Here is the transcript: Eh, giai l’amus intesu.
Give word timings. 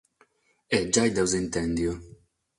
Eh, 0.77 0.83
giai 0.93 1.09
l’amus 1.13 1.33
intesu. 1.39 1.91